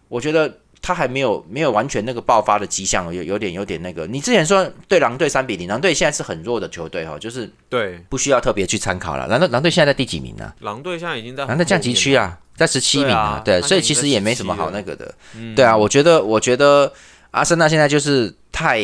[0.07, 4.07] 我觉得他还没有没有完全那个爆发的迹象，有有点有点那个。
[4.07, 9.27] 你之前说对狼队三比零，狼队现在是很弱的球队哈，就是对，不需要特别去参考了。
[9.27, 10.53] 狼队狼队现在在第几名呢？
[10.59, 15.13] 狼队现在已经在狼队降级区啊，在十七名啊，对，所以其实也没什么好那个的。
[15.55, 16.91] 对啊，我觉得我觉得
[17.31, 18.79] 阿森纳现在就是太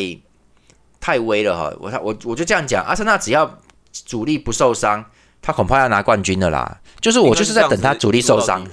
[0.99, 3.59] 太危了哈，我我我就这样讲，阿森纳只要
[4.05, 5.03] 主力不受伤，
[5.41, 6.79] 他恐怕要拿冠军的啦。
[6.99, 8.65] 就是我就是在等他主力受伤。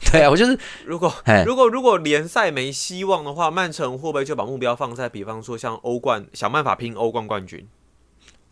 [0.12, 1.12] 对啊，我就是如果
[1.44, 7.66] 如果如果联赛没希望的话，曼城会不会就把目标放在比方说像欧冠，想办法拼欧冠冠军？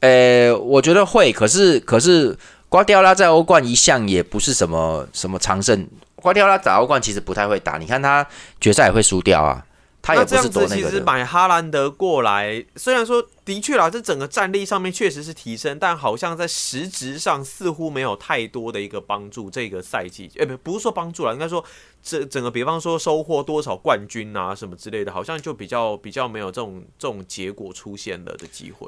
[0.00, 2.36] 呃，我觉得会，可是可是
[2.68, 8.26] 瓜迪奥拉在欧冠一向也不是什么什么常胜，瓜迪奥拉打欧冠其实不太会打，你看他
[8.60, 9.64] 决赛也会输掉啊。
[10.04, 19.48] 他也不是多那个其实买哈兰德过来，虽然说的确啦，这整个战力上面确实是提升，但好像在实质上似乎没有太多的一个帮助。
[19.48, 21.64] 这个赛季，哎，不不是说帮助了，应该说
[22.02, 28.86] 这整个，比方说收获多少冠军啊什么之类的，好像就比较比较没有这种这种结果出现了的机会。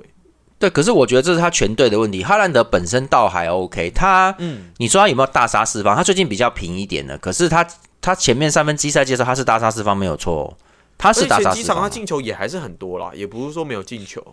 [0.59, 2.23] 对，可是我觉得这是他全队的问题。
[2.23, 5.97] 哈兰德本身倒还 OK，他，嗯，你说他有没有大杀四方？
[5.97, 7.67] 他最近比较平一点的，可是他
[8.03, 10.55] 他前面三分之一赛季的时候他是大杀四方没有错。
[10.99, 14.25] 他是打几场，他进球也还是很多啦，也不是说没有进球。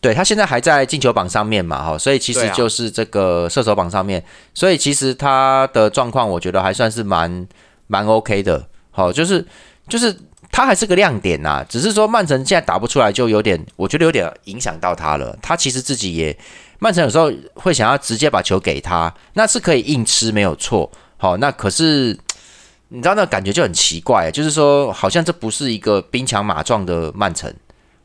[0.00, 4.22] 对他现在还在进球榜上面嘛，哈，所以其实就是这个射手榜上面，
[4.52, 7.46] 所以其实他的状况我觉得还算是蛮
[7.86, 9.46] 蛮 OK 的，好，就是
[9.88, 10.12] 就是
[10.50, 15.38] 他还是个亮点呐，只是说曼城现在打不出来，就有点我觉得有点影响到他了。
[15.40, 16.36] 他其实自己也，
[16.80, 22.18] 曼城有时候会想要直接把球给他，那是可以硬吃没有错，好，那可是。
[22.94, 27.50] 你知道那感觉就很奇怪，就是说，好像这不是一个兵强马壮的曼城，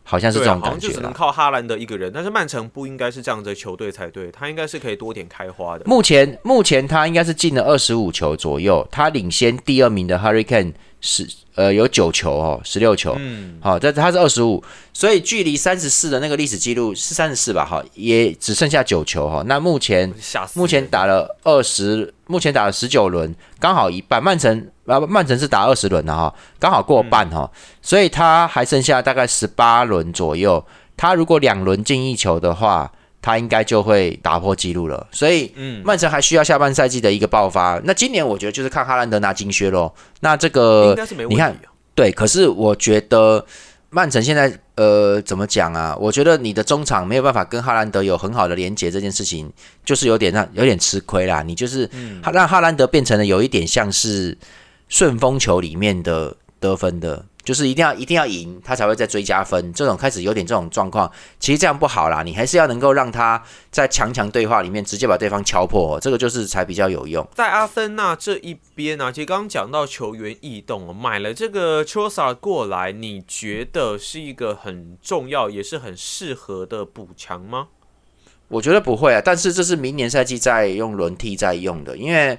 [0.03, 0.87] 好像是这种感觉。
[0.87, 5.83] 就只能靠哈兰德一个人，但是曼城不应该是这样的球队才对，他应该是可以多点开花的。
[5.85, 11.27] 目前目前他应该是进了二十五球左右，他领先第二名的 Hurricane 是。
[11.55, 17.65] 呃，有九球哦，十六球，嗯，好，这他是二十五，所以距离三十四的那个历史记录是三十四吧？
[17.65, 19.41] 哈，也只剩下九球哈。
[19.47, 20.13] 那目前
[20.53, 24.23] 目前打了二十，目前打了十九轮，刚好一半。
[24.23, 27.49] 曼城啊，曼城是打二十轮的哈，刚好过半哈，
[27.81, 30.63] 所以他还剩下大概十八轮左右。
[30.95, 32.91] 他如果两轮进一球的话。
[33.21, 37.81] 他应该就会打破纪录了，所以，嗯，曼城还需要下半赛季的一个爆发。
[37.83, 39.91] 那今年我觉得就是看哈兰德拿金靴喽。
[40.21, 40.95] 那这个
[41.27, 41.53] 你看，
[41.93, 43.45] 对，可是我觉得
[43.89, 45.97] 曼城现在呃怎么讲啊？
[45.99, 49.51] 我觉得你的中场没有办法跟哈兰德有很好的连接，这件事情
[49.83, 51.41] 就是有点让有点吃亏啦。
[51.41, 51.89] 你就是
[52.31, 54.37] 让哈兰德变成了有一点像是
[54.87, 57.25] 顺风球里面的得分的。
[57.47, 59.71] 就是一定要一定要赢，他才会再追加分。
[59.71, 62.21] 这种开始有点这种状况，其实这样不好啦。
[62.21, 67.25] 你还是要能够让他在强强对话里面直接把对方敲破，这个就是才比较有用。
[67.33, 77.69] 在阿森纳这一边呢，其实刚刚讲到球员异动，买了这个 c h o s a 过来，你觉得是一个很重要也是很适合的补强吗？
[78.49, 82.37] 我觉得不会啊，但是这是明年赛季在用轮替在用的，因为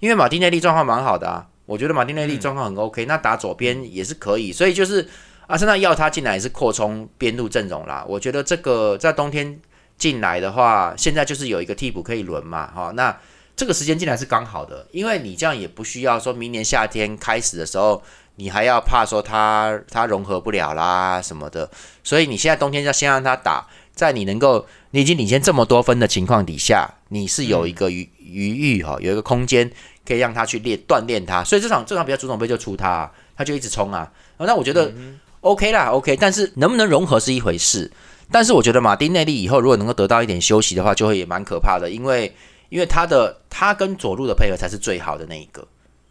[0.00, 1.46] 因为马丁内利状况蛮好的啊。
[1.70, 5.08] 我觉得马丁内利状况很 OK，那打左边也是可以，所以就是
[5.46, 8.04] 阿森纳要他进来也是扩充边路阵容啦。
[8.08, 9.56] 我觉得这个在冬天
[9.96, 13.16] 进来的话，现在就是有一个替补可以轮嘛，哈，那
[13.54, 18.02] 这个时间进来是刚好的，因为你这样也不需要说明年夏天开始的时候，
[18.34, 21.70] 你还要怕说他他融合不了啦什么的，
[22.02, 29.70] 所以你现在冬天要先让他打，在你能够你已经领先这么多分的情况底下，你是有一个余余裕哈，有一个空间。
[30.06, 34.10] 可以让他去练锻炼他，所以这场这场比赛主总杯就出他，他就一直冲啊。
[34.38, 34.92] 那我觉得
[35.40, 37.90] OK 啦，OK，但是能不能融合是一回事。
[38.32, 42.32] 但是我觉得马丁内利以后如果能够得到一点休息的话，就会也蛮可怕的，因为
[42.68, 45.66] 因为他的他跟左路的配合才是最好的那一个。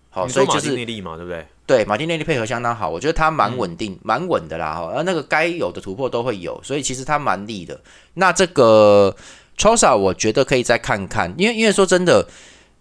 [0.09, 1.45] 好，所以就是内利嘛，对不对？
[1.67, 4.73] 对，马丁内利配合相当好，我觉得他蛮稳定、蛮稳的啦。
[4.73, 7.79] 哈，而那个该有的突破都会有，所以其实他蛮利的。
[8.15, 9.15] 那这个
[9.55, 12.27] Chosa 我觉得可以再看看，因为因为说真的，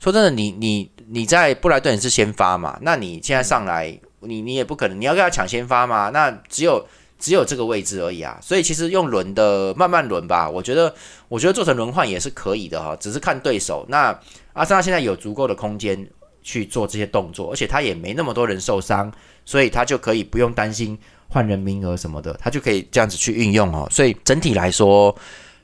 [0.01, 0.91] 说真的，你你。
[1.11, 2.79] 你在布莱顿是先发嘛？
[2.83, 6.11] 那你现在上来，你你也不可能，你要跟他抢先发嘛？
[6.11, 6.87] 那只有
[7.19, 8.39] 只有这个位置而已啊。
[8.43, 10.95] 所以其实用轮的慢慢轮吧，我觉得
[11.29, 13.87] 我觉得做成轮换也是可以的哈，只是看对手。
[13.89, 14.15] 那
[14.53, 16.07] 阿森纳现在有足够的空间
[16.43, 19.11] 去做这些动作，而且他也没那么多人受伤，
[19.47, 23.89] 所以他就可以不用担心换人名额什么的，他就可以这样子去运用哦。
[23.91, 25.17] 所以整体来说，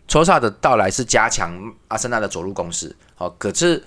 [0.09, 1.55] 抽萨的到来是加强
[1.89, 2.97] 阿森纳的走路攻势。
[3.15, 3.85] 好，可是。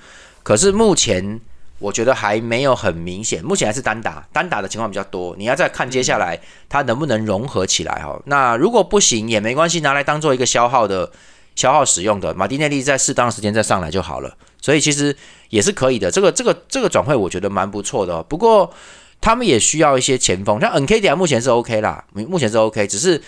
[0.48, 1.42] 可是目前
[1.78, 5.36] 我觉得还没有很明显，目前还是单打，单打的情况比较多。
[5.38, 8.18] 你要再看接下来它能不能融合起来哈。
[8.28, 11.12] 那如果不行也没关系，拿来当做一个消耗的
[11.58, 12.34] 消耗使用的。
[12.34, 15.14] 马丁内利在适当的时间再上来就好了，所以其实
[15.50, 16.10] 也是可以的。
[16.10, 18.24] 这个这个这个转会我觉得蛮不错的。
[18.24, 18.74] 不过
[19.20, 20.62] 他们也需要一些前锋。
[20.62, 23.22] 像 N K D 目前是 OK 啦，目前是 OK，只是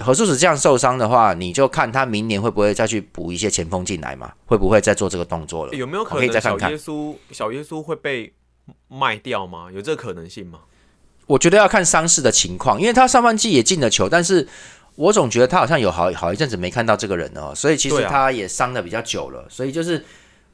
[0.00, 4.32] 何叔子这样受伤的话，你就看他明年会不会再去补一些前锋进来嘛？
[4.44, 5.72] 会不会再做这个动作了？
[5.74, 8.32] 有没有可可以再能小看看耶稣小耶稣会被
[8.88, 9.68] 卖掉吗？
[9.72, 10.58] 有这个可能性吗？
[11.26, 14.46] 我觉得要看伤势的情况，因为他上半季也进了球，但是
[14.94, 20.04] 我总觉得他好像有好好一阵子没看到这个人了哦，所以其实他也伤的比较久了，所以就是，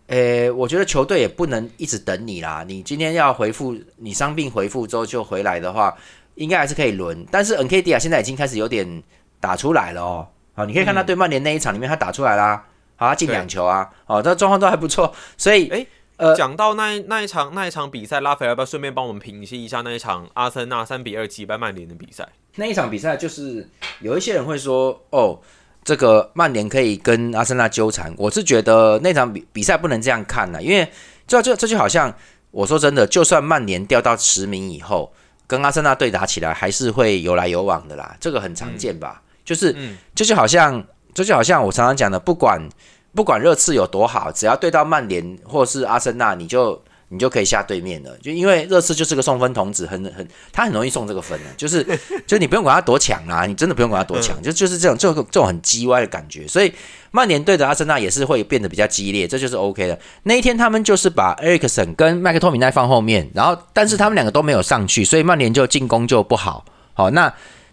[0.06, 5.94] 呃，我觉得球队也不能一直等你啦，你今天要回复，你伤病回复之后就回来的话，
[6.34, 9.02] 应该还是可以轮，但是 NKD 啊现在已经开始有点
[9.42, 15.84] 打出来了哦，好，你可以看他对曼联那一场里面他打出来啦，好，他进两球啊，哦，这状况都还不错，所以，诶
[16.16, 22.28] 呃，讲到那一那一场那一场比赛，拉斐尔要不要顺便帮我们评析一下那一场阿森纳三比二击败曼联的比赛？
[22.54, 25.40] 那一场比赛就是有一些人会说，哦，
[25.82, 28.14] 这个曼联可以跟阿森纳纠缠。
[28.16, 30.88] 我是觉得那场比比赛不能这样看呢，因为
[31.26, 32.14] 这这这就好像
[32.52, 35.12] 我说真的，就算曼联掉到十名以后，
[35.48, 39.22] 跟阿森纳对打起来，还是会有来有往的啦，这个很常见吧？
[39.52, 42.66] 就是嗯这就好像这就好像我常常讲的，不管
[43.14, 48.10] 不管热刺有多好，只要对到曼联或是阿森纳，你就你就可以下对面了。
[48.22, 51.86] 就因为热刺就是个送分童子，很很他很容易送这个分的，就是
[52.26, 56.48] 就你不用管他多强啦，你真的不用管他多强，就就是这种这种这种很叽歪的感觉。
[56.48, 56.72] 所以
[57.10, 59.98] 曼联对着阿森纳也是会变得比较激烈，这就是 OK 的。
[60.22, 66.64] 那一天他们就是把 Erikson 跟麦克托米奈放后面，然后但是他们两个都没有上去，所以曼联就进攻就不好。
[66.94, 67.30] 好，那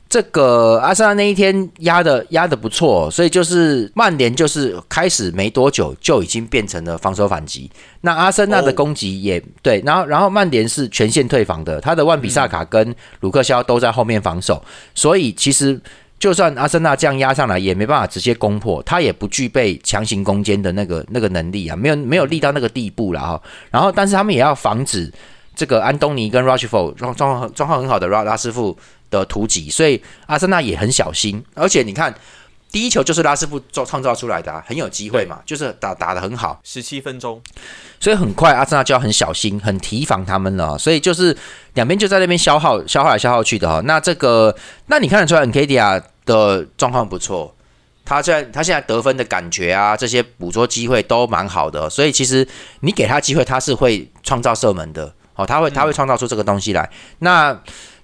[0.10, 7.70] 这个阿森纳那一天压的压的不错，所以就是曼联就是开始没多久就已经变成了防守反击。
[8.02, 14.64] 那阿森纳的哦攻击也、对，然后然后曼联是全线退防的，他的万比萨卡跟鲁克肖都在后面防守，
[14.96, 15.80] 所以其实。
[16.20, 23.42] 就算阿森纳这样压上来，也没办法直接攻破，他也不具备强行攻坚的那个那个能力啊，没有没有力到那个地步了哈。
[23.72, 25.10] 然后，但是他们也要防止
[25.60, 28.78] 这个安东尼跟 Rushford 状状况状况很好的拉拉师傅
[29.12, 31.44] 的突击，所以阿森纳也很小心。
[31.54, 32.16] 而且你看，
[32.72, 37.42] 第一球就是拉师傅创创造出来的、啊，很有机会嘛，就是打打的很好，十七分钟，
[38.00, 40.78] 所以很快阿森纳就要很小心、很提防他们了。
[40.78, 41.36] 所以就是
[41.74, 43.82] 两边就在那边消耗、消耗来消耗去的哈。
[43.84, 47.54] 那这个，那你看得出来 n k d a 的状况不错，
[48.06, 52.48] 他现在他现在得分的感觉啊，这些捕捉机会都蛮好的，所以其实
[52.80, 55.14] 你给他机会，他是会创造射门的。
[55.40, 56.90] 哦，他会他会创造出这个东西来。
[57.20, 57.58] 那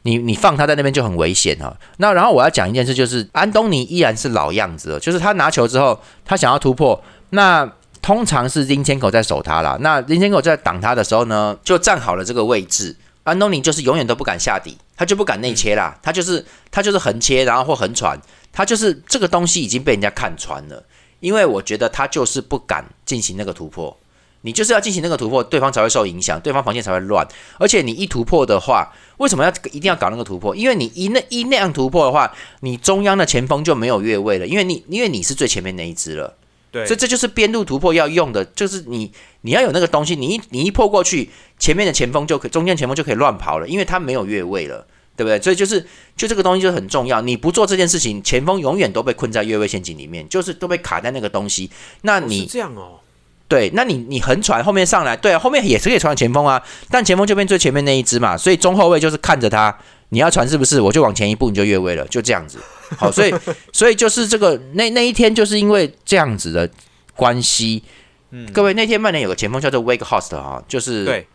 [0.03, 1.75] 你你放他在那边就很危险哈。
[1.97, 7.69] 那然后我要讲一件事，就是安东尼依然是老样子了，就是他拿球之后，他想要突破，那
[8.01, 9.77] 通常是林千口在守他啦。
[9.81, 12.95] 那林千口在挡他的时候呢，就站好了这个位置。
[13.23, 18.17] 安东尼就是永远都不敢下底，他就不敢内切啦，他就是他就是横切，然后或横传，
[18.53, 20.83] 他就是这个东西已经被人家看穿了。
[21.21, 23.97] 因为我觉得他就是不敢进行那个突破，
[24.45, 27.27] 你就是要进行那个突破，对方才会受影响，对方防线才会乱。
[27.57, 30.55] 而且你一突破的话，为什么要一定要搞那个突破？
[30.55, 36.35] 因为你一那一那样突破的话，你中央的前锋就没有越位了，因为你因为你是最前面那一只了。
[36.71, 45.41] 对，所以这就是边路突破要用的，就是你你要有那个东西，你一你一破过去，前面的前锋就可中间前锋就可以乱跑了，因为他没有越位了，对不对？
[45.41, 51.71] 所以就是就这个东西就很重要，你不做这件事情，前锋永远都被困在越位陷阱里面，就是都被卡在那个东西。
[52.01, 52.99] 那你这样哦，
[53.47, 59.77] 对，那你你横传后面上来，对啊，后面也是可以传前锋啊，但前锋就变最前面那一只嘛，所以中后卫就是看着他，
[60.09, 60.81] 你要传是不是？
[60.81, 62.57] 我就往前一步，你就越位了，就这样子。
[62.97, 63.33] 好，所以
[63.71, 66.67] 所以就是这个那那一天就是因为这样子的
[67.15, 67.83] 关系，
[68.31, 71.27] 嗯，各位那天曼联有个前锋叫做 Wake Host 哈，就是对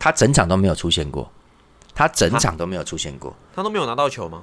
[0.00, 1.30] 他整场都没有出现过，
[1.94, 3.36] 他整场都没有出现过。
[3.54, 4.42] 他都没有拿到球吗？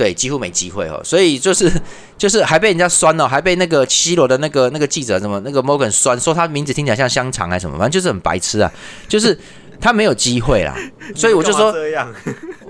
[0.00, 1.70] 对，几乎没机会哦，所以就是
[2.16, 8.72] 就是还被人家酸了、还被那个西罗的那个那个记者什么那个 Morgan 酸，说他名字听起来像香肠还是什么，反正就是很白痴啊，
[9.06, 9.38] 就是
[9.78, 10.74] 他没有机会啦，
[11.14, 11.74] 所以我就说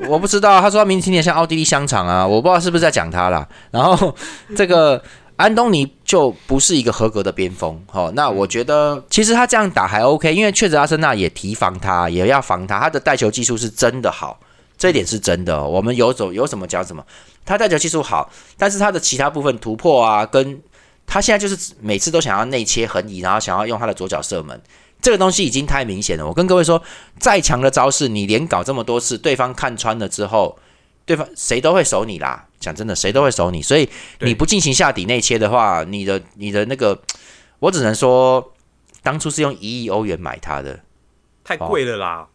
[0.08, 3.46] 我不知道，他说他名字听起来像奥地利香肠啊，我不知道是不是在讲他啦。
[3.70, 4.12] 然后
[4.56, 5.00] 这个
[5.36, 14.40] 安东尼就不是一个合格的边锋，哦，那我觉得其实他这样打还 OK，因为确实阿森纳也提防他，也要防他，他的带球技术是真的好，
[14.80, 17.04] 这一点是真的、我们有走有什么讲什么，
[17.44, 20.58] 他带球技术好，但是他的其他部分突破啊，跟
[21.06, 24.58] 他现在就是每次都想要内切横移，然后想要用他的左脚射门。
[25.02, 26.26] 这个东西已经太明显了。
[26.26, 26.82] 我跟各位说，
[27.18, 30.58] 再强的招式，你连搞这么多次，对方看穿了之后，
[31.04, 32.46] 对方谁都会守你啦。
[32.58, 33.60] 讲真的，谁都会守你。
[33.60, 33.86] 所以
[34.20, 36.98] 你不进行下底内切的话，你的你的那个，
[37.58, 38.52] 我只能说，
[39.02, 40.80] 当初是用一亿欧元买他的，
[41.44, 42.26] 太贵了啦。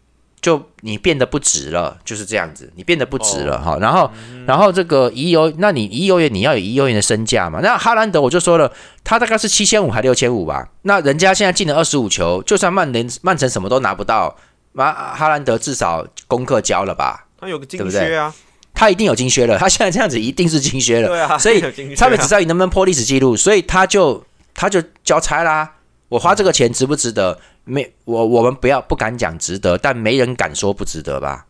[0.41, 4.11] 就你变得不值了，就是这样子，你变得不值了哦哈、然后，
[4.45, 7.59] 然后这个一亿欧，那你一亿欧元你要有一亿欧元的身价嘛？
[7.63, 8.71] 那哈兰德我就说了，
[9.03, 10.69] 他大概是七千五还六千五吧。
[10.83, 14.36] 那人家现在进了二十五球，就算曼联曼城什么都拿不到，
[14.73, 17.25] 那哈兰德至少功课交了吧？
[17.39, 18.31] 他有个金靴啊，
[18.75, 21.07] 他一定有金靴了，他现在这样子一定是金靴了。
[21.07, 24.23] 对啊，所以有金靴啊差别只在于能不能破历史记录，所以他就
[24.53, 25.71] 他就交差啦。
[26.09, 27.39] 我花这个钱值不值得？
[27.66, 31.45] 没，我我们不要不敢讲值得，但没人敢说不值得吧？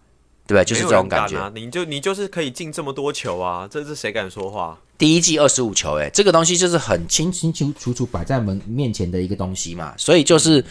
[0.48, 0.66] 对不对？
[0.66, 1.38] 就是这种感觉。
[1.38, 1.52] 啊！
[1.54, 4.78] 你就你就是可以进这么多球啊，这是谁敢说话？
[4.98, 10.64] 第一季二十五球、欸，这个东西就是很清清清楚楚摆在门面前的一个东西嘛，所以就是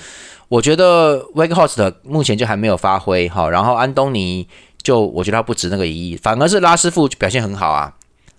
[0.49, 4.49] 我觉得 Wake Host 目前就还没有发挥好，然后安东尼
[4.80, 7.92] 就我觉得他不值那个一亿，反而是拉师傅表现很好啊，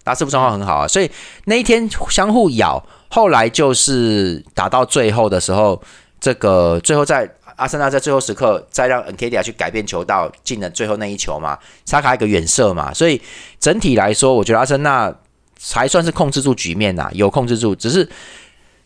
[0.06, 1.12] 拉师傅状况很好啊，所以
[1.44, 5.80] 那一天相互咬，后来就是打到最后的时候，
[6.26, 11.56] 这个最后在阿森纳在最后时刻再让 n k d i a 去改变球道进了最后那一球嘛，
[11.86, 13.22] 沙卡一个远射嘛，所以
[13.60, 15.14] 整体来说，我觉得阿森纳。
[15.58, 18.08] 才算是控制住局面呐、有控制住，只是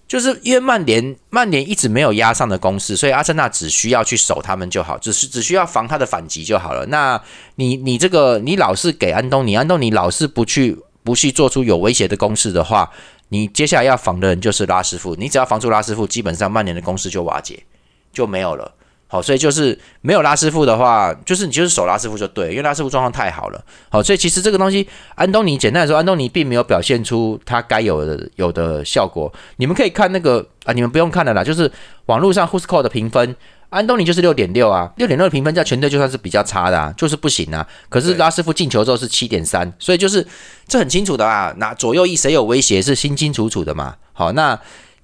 [0.07, 6.85] 就是因为曼联曼联一直没有压上的攻势，所以阿森纳只需要去守他们就好，只是只需要防他的反击就好了。
[6.85, 7.21] 那
[7.55, 12.89] 你你这个你老是给安东尼，安东尼老是不去不去做出有威胁的攻势的话，
[13.29, 17.63] 你接下来要防的人就是拉师傅，你只要防住拉师傅，基本上曼联的攻势就瓦解
[18.11, 18.71] 就没有了。
[19.11, 23.59] 好，所以就是没有拉师傅的话，就是你就是守拉师傅就对，因为拉师傅状况太好了。
[23.89, 29.33] 好，所以其实这个东西，安东尼简单来说，安东尼并没有表现出他该有的有的效果。
[29.55, 31.71] 你们可以看那个啊，你们不用看了啦，就是
[32.05, 33.35] 网络上 Whoscore 的评分，
[33.69, 37.65] 安东尼就是六点六啊，六点六的评分在全队就算是比较差的啊，就是不行啊。
[37.89, 40.25] 可是拉师傅进球之后是七点三，所以就是
[40.67, 43.95] 这很清楚的啊，那左右翼谁有威胁是清清楚楚的嘛。
[44.13, 44.59] 好，那。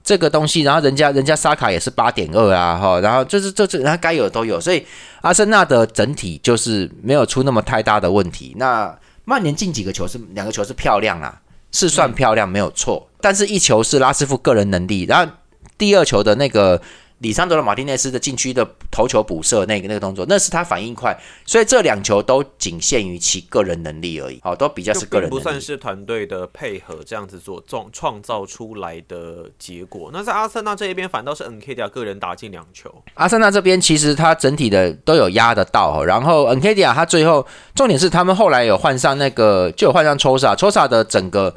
[0.07, 4.85] 这个东西，然后人家人家沙卡也是八点二啊，哈，然后就是这这他该有的都有，所以
[5.21, 8.53] 阿森纳的整体就是没有出那么太大的问题。
[8.57, 11.41] 那曼联进几个球是两个球是漂亮啊，
[11.71, 15.33] 是算漂亮没有错，但是一球是拉师傅个人能力，然后
[15.75, 16.79] 第二球的那个
[17.19, 25.41] 里桑德罗马丁内斯的禁区的头球补射那个那个动作，那是他反应快，所以这两球都仅限于其个人能力而已，好，都比较是个人能力。
[25.43, 30.09] 算是团队的配合这样子做创创造出来的结果。
[30.11, 41.55] 那在阿森纳这一边，反倒是 N K 迪亚个人打进两球，阿森纳这边其实他整体的都有压得到，然后 N K D 亚他最后重点是他们后来有换上那个就有换上抽萨，抽萨的整个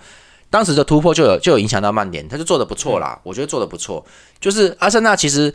[0.50, 4.04] 当时的突破就有就有影响到曼联，他就做的不错啦，我觉得做的不错。
[4.40, 5.54] 就是阿森纳其实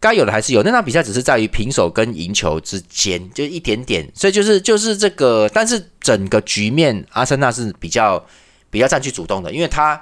[0.00, 8.24] 该有的还是有，那场比赛只是在于平手跟赢球之间就一点点，所以就是就是这个，但是整个局面阿森纳是比较
[8.70, 10.00] 比较占据主动的，因为他。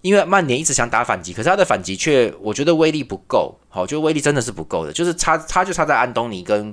[0.00, 6.72] 因为曼联一直想打反击，可是他的反击却我觉得威力不够，好，就威力真的是不够的，就是差差就差在安东尼跟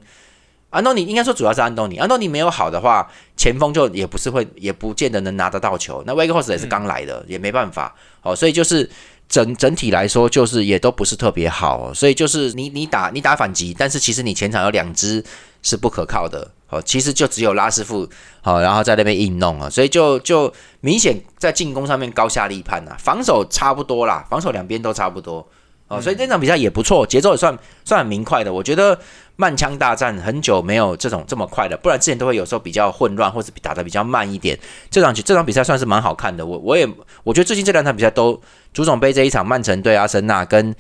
[0.75, 6.03] 安东尼，应该说主要是安东尼，安东尼没有好的话，前锋就也不是会，也不见得能拿得到球。
[6.05, 8.89] 那 Wake Horse 也是刚来的，也没办法，哦，所以就是
[9.29, 15.23] 整整体来说，就是也都不是特别好，所以就是你你打你打反击，但是其实你前场有两支
[15.61, 18.05] 是不可靠的，哦，其实就只有拉师傅，
[18.41, 19.61] 好，然后在那边硬弄。
[19.61, 25.47] 啊，所以就就明显在进攻上面高下立判呐、防守差不多啦，防守两边都差不多，
[25.87, 28.97] 哦，所以这场比赛也不错，节奏也算算很明快的，我觉得
[29.35, 34.57] 慢枪大战很久没有这种这么快的，不然之前都会有时候比较混乱，或者打的比较慢一点。
[34.89, 36.87] 这场这场比赛算是蛮好看的，我我也
[37.23, 38.41] 我觉得最近这两场比赛都
[38.73, 40.73] 足总杯这一场曼城对阿森纳跟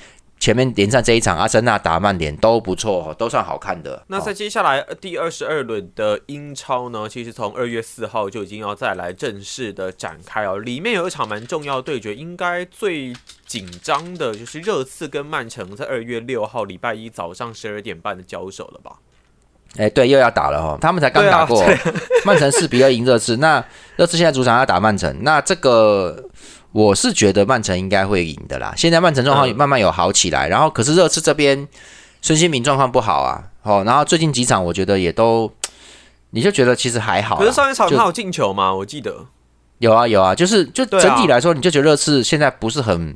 [0.45, 4.03] 前面连战这一场阿森纳打曼联都不错，都算好看的。
[4.09, 10.59] 那在接下来呃第二十二轮的英超呢，其实从二月四号就已经要再来正式的展开哦。
[10.59, 13.11] 里面有一场蛮重要的对决，应该最
[13.47, 18.97] 紧张的就是热刺跟曼城在二月六号礼拜一早上十二点半的交手了吧？
[19.77, 21.65] 哎、对，又要打了哈，他们才刚打过，
[22.23, 23.37] 曼城四比二赢热刺。
[23.41, 23.65] 那
[23.95, 26.23] 热刺现在主场要打曼城，那这个
[26.75, 28.73] 我是觉得曼城应该会赢的啦。
[28.75, 31.65] 现在曼城状况嗯慢慢有好起来，然后可是热刺这边
[32.21, 35.49] 孙兴民状况不好啊，哦，然后最近几场我觉得也都，
[36.31, 37.37] 你就觉得其实还好。
[37.37, 38.75] 可是上一场他有进球吗？
[38.75, 39.25] 我记得
[39.77, 43.15] 有啊有啊，就是就整体来说，你就觉得热刺现在不是很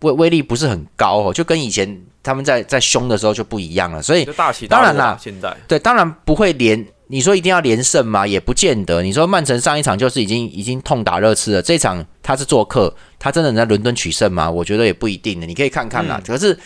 [0.00, 4.24] 威威力不是很高哦，就跟以前他们在在凶的时候就不一样了，所以。
[4.68, 9.02] 当然啦现在对，当然不会连你说一定要连胜吗，也不见得。
[9.02, 14.50] 你说曼城上一场就是已经已经痛打热刺了，这场他是做客，他真的能在伦敦取胜吗？
[14.50, 16.20] 我觉得也不一定的，你可以看看啦。
[16.22, 16.56] 嗯可是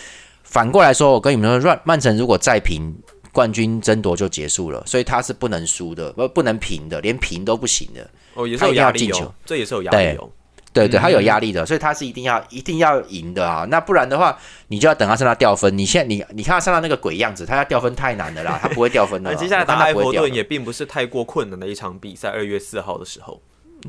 [0.42, 2.94] 反过来说，我跟你们说，曼曼城如果再平，
[3.32, 8.10] 冠军争夺就结束了，所以他是不能输的，不不能平的，连平都不行的。
[8.34, 10.28] 哦也是有压力要进球哦，这也是有压力哦。
[10.72, 13.66] 对对，嗯他有压力的，所以他是一定要一定要赢的啊。
[13.68, 14.36] 那不然的话，
[14.68, 15.76] 你就要等阿森纳掉分。
[15.76, 19.36] 你现在你你看阿森纳那个鬼样子，他要掉分太难了啦，他不会掉分的那。
[19.36, 23.40] 接下来打埃弗顿也并不是太过困难的一场比赛，二月四号的时候。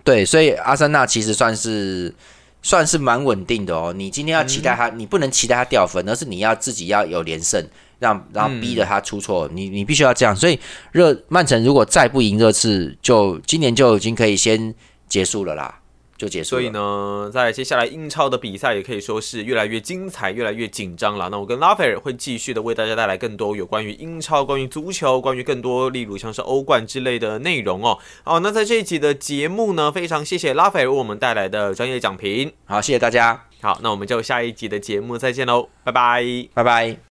[0.04, 2.14] 对，所以阿森纳其实算是
[2.62, 3.94] 算是蛮稳定的哦。
[3.96, 7.64] 你今天要期待他，你不能期待他掉分，而是你要自己要有连胜，
[8.00, 9.48] 让然后逼着他出错。
[9.54, 10.36] 你你必须要这样。
[10.36, 10.60] 所以
[10.92, 14.74] 热曼城如果再不赢热刺，就今年就已经可以先
[15.08, 15.80] 结束了啦。
[16.24, 16.52] 就结束。
[16.52, 21.28] 所以呢，在接下来英超的比赛也可以说是越来越精彩，越来越紧张了。
[21.30, 27.98] 那我跟拉斐尔会继续的为大家带来更多有关于英超、关于足球、关于更多例如像是欧冠之类的内容哦。
[28.24, 32.52] 好，那在这一集的节目呢，非常谢谢拉斐尔为我们带来的专业讲评。
[32.66, 33.46] 好，谢谢大家。
[33.62, 36.98] 好，那我们就下一集的节目再见喽，拜拜，拜拜。